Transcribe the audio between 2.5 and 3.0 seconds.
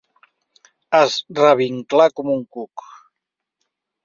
cuc.